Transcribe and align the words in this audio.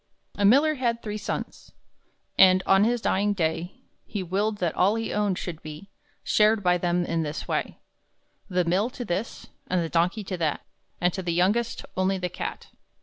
A 0.33 0.45
miller 0.45 0.73
had 0.73 0.99
three 1.03 1.19
sons, 1.19 1.73
And, 2.35 2.63
on 2.65 2.85
his 2.85 3.01
dying 3.01 3.33
day, 3.33 3.83
He 4.07 4.23
willed 4.23 4.57
that 4.57 4.73
all 4.73 4.95
he 4.95 5.13
owned 5.13 5.37
should 5.37 5.61
be 5.61 5.91
Shared 6.23 6.63
by 6.63 6.79
them 6.79 7.05
in 7.05 7.21
this 7.21 7.47
way: 7.47 7.77
The 8.49 8.65
mill 8.65 8.89
to 8.97 9.05
this, 9.05 9.49
and 9.67 9.79
the 9.83 9.89
donkey 9.89 10.23
to 10.23 10.37
that, 10.37 10.61
And 10.99 11.13
to 11.13 11.21
the 11.21 11.31
youngest 11.33 11.85
only 11.95 12.17
the 12.17 12.29
cat. 12.29 12.69